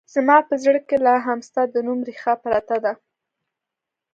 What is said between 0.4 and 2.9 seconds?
په زړه کې لا هم ستا د نوم رېښه پرته